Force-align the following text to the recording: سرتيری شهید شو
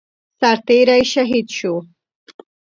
سرتيری 0.39 0.99
شهید 1.11 1.47
شو 1.57 1.73